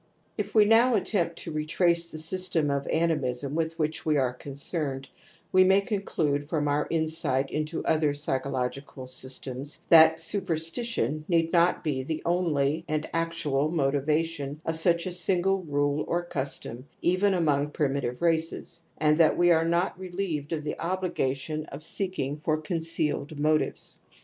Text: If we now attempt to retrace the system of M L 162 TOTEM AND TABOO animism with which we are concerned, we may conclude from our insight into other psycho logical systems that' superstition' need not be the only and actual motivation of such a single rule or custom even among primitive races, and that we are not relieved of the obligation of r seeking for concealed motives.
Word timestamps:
If 0.35 0.55
we 0.55 0.65
now 0.65 0.95
attempt 0.95 1.37
to 1.43 1.51
retrace 1.51 2.09
the 2.09 2.17
system 2.17 2.71
of 2.71 2.87
M 2.87 3.11
L 3.11 3.17
162 3.17 3.21
TOTEM 3.21 3.21
AND 3.21 3.21
TABOO 3.21 3.27
animism 3.27 3.55
with 3.55 3.77
which 3.77 4.03
we 4.03 4.17
are 4.17 4.33
concerned, 4.33 5.09
we 5.51 5.63
may 5.63 5.79
conclude 5.81 6.49
from 6.49 6.67
our 6.67 6.87
insight 6.89 7.51
into 7.51 7.85
other 7.85 8.15
psycho 8.15 8.49
logical 8.49 9.05
systems 9.05 9.83
that' 9.89 10.19
superstition' 10.19 11.23
need 11.29 11.53
not 11.53 11.83
be 11.83 12.01
the 12.01 12.23
only 12.25 12.83
and 12.89 13.07
actual 13.13 13.69
motivation 13.69 14.59
of 14.65 14.79
such 14.79 15.05
a 15.05 15.13
single 15.13 15.61
rule 15.61 16.03
or 16.07 16.23
custom 16.23 16.87
even 17.03 17.35
among 17.35 17.69
primitive 17.69 18.23
races, 18.23 18.81
and 18.97 19.19
that 19.19 19.37
we 19.37 19.51
are 19.51 19.65
not 19.67 19.99
relieved 19.99 20.51
of 20.51 20.63
the 20.63 20.79
obligation 20.79 21.65
of 21.65 21.73
r 21.81 21.81
seeking 21.81 22.41
for 22.43 22.57
concealed 22.59 23.37
motives. 23.39 23.99